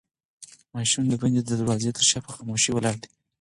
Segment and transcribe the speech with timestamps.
[0.73, 3.09] ماشوم د بندې دروازې تر شا په خاموشۍ ولاړ دی.